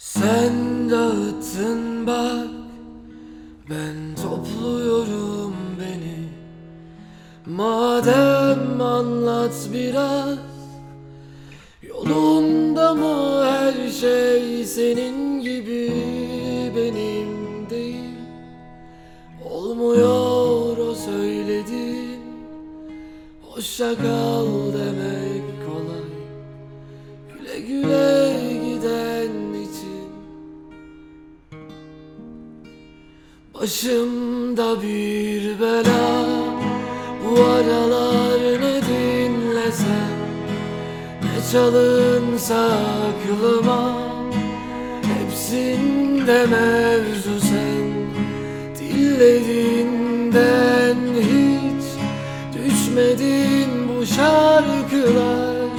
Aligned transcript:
Sen 0.00 0.90
dağıttın 0.90 2.06
bak 2.06 2.48
Ben 3.70 3.96
topluyorum 4.22 5.54
beni. 5.80 6.28
Madem 7.46 8.80
anlat 8.80 9.68
biraz 9.72 10.38
Yolunda 11.82 12.94
mı 12.94 13.44
her 13.44 13.90
şey 13.90 14.64
senin 14.64 15.40
gibi 15.40 15.92
benim 16.76 17.70
değil? 17.70 18.18
Olmuyor 19.50 20.78
o 20.78 20.94
söylediğin 20.94 22.20
Hoşça 23.42 23.96
kal 23.96 24.46
demek 24.72 25.09
Başımda 33.60 34.82
bir 34.82 35.60
bela 35.60 36.26
Bu 37.24 37.42
aralar 37.42 38.40
ne 38.60 38.82
dinlesem 38.88 40.20
Ne 41.22 41.36
çalınsa 41.52 42.70
aklıma 43.08 43.82
Hepsinde 45.02 46.46
mevzu 46.46 47.40
sen. 47.40 47.90
Dillerinden 48.78 50.30
hiç 51.20 51.84
Düşmedin 52.54 53.70
bu 53.88 54.06
şarkılar. 54.06 55.70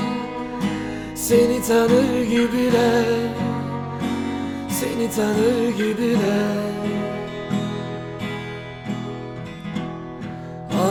Seni 1.15 1.61
tanır 1.67 2.21
gibiler 2.23 3.05
Seni 4.69 5.11
tanır 5.15 5.69
gibiler 5.77 6.71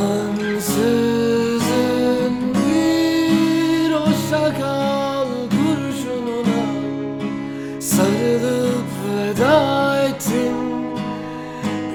Ansızın 0.01 1.65
bir 2.55 3.93
hoşça 3.93 4.61
kal 4.61 5.27
kurşununa 5.51 6.63
Sarılıp 7.81 8.91
veda 9.17 10.03
ettim 10.03 10.57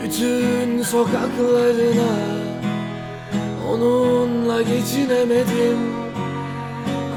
Bütün 0.04 0.84
sokaklarına. 0.84 2.16
Onunla 3.72 4.62
geçinemedim 4.62 5.80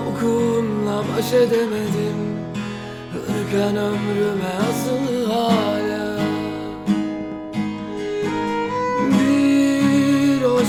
Kokunla 0.05 1.05
baş 1.17 1.33
edemedim. 1.33 2.39
Hırkan 3.13 3.77
ömrüme 3.77 4.53
asılı 4.71 5.33
hala 5.33 5.78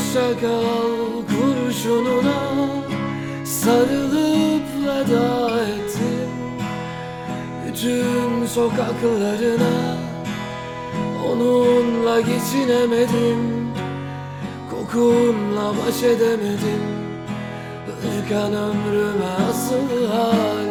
bir 0.09 0.15
hoşça 0.15 0.39
kal 0.41 1.23
kurşununa 1.27 2.39
Sarılıp 3.45 4.63
veda 4.81 5.59
ettim 5.61 6.29
Bütün 7.67 8.45
sokaklarına 8.45 9.97
Onunla 11.31 12.21
geçinemedim 12.21 13.69
Kokunla 14.69 15.73
baş 15.85 16.03
edemedim 16.03 16.99
Irkan 18.05 18.53
ömrüme 18.53 19.25
asılı 19.49 20.07
hala 20.07 20.69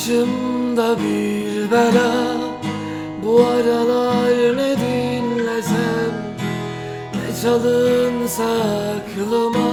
Başımda 0.00 0.96
bir 0.98 1.70
bela. 1.70 2.36
Bu 3.24 3.46
aralar 3.46 4.56
ne 4.56 4.76
dinlesem 4.76 6.12
Ne 7.14 7.28
çalınsa 7.42 8.44
aklıma 8.96 9.72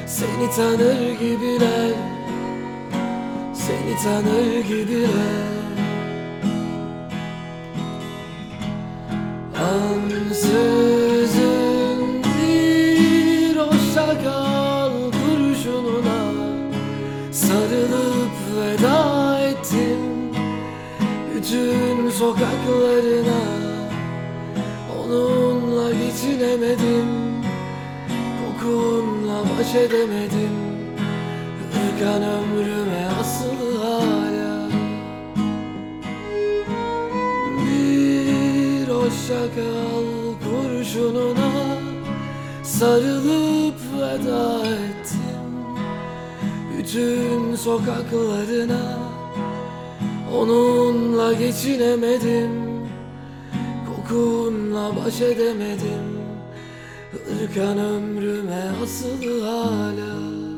Seni 0.07 0.47
tanır 0.55 1.11
gibiler 1.19 1.93
Seni 3.53 3.95
tanır 4.03 4.59
gibiler 4.67 5.55
Ansızın 9.65 11.39
bir 12.23 13.55
hoşça 13.57 14.23
kal 14.23 14.91
kurşununa 15.11 16.19
Sarılıp 17.31 18.35
veda 18.57 19.39
Bütün 21.35 22.09
sokaklarına. 22.09 23.41
Onunla 24.99 25.91
geçinemedim 25.91 27.07
Kokunla 28.39 29.37
baş 29.59 29.75
edemedim. 29.75 30.55
Hırkan 31.73 32.23
ömrüme 32.23 33.05
asılı 33.21 33.34
kurşununa 40.95 41.77
Sarılıp 42.63 43.75
veda 43.97 44.65
ettim. 44.65 45.75
Bütün 46.77 47.55
sokaklarına 47.55 48.99
Onunla 50.35 51.33
geçinemedim. 51.33 52.51
Kokunla 53.87 54.91
baş 54.95 55.21
edemedim. 55.21 56.15
Irkan 57.41 57.77
ömrüme 57.77 58.71
asılı 58.83 59.41
hala 59.45 60.54